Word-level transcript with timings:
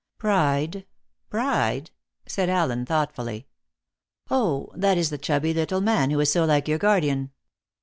"Pride, 0.17 0.87
Pride?" 1.29 1.91
said 2.25 2.49
Allen 2.49 2.87
thoughtfully 2.87 3.45
"oh, 4.31 4.71
that 4.75 4.97
is 4.97 5.11
the 5.11 5.19
chubby 5.19 5.53
little 5.53 5.79
man 5.79 6.09
who 6.09 6.19
is 6.21 6.31
so 6.31 6.43
like 6.43 6.67
your 6.67 6.79
guardian." 6.79 7.29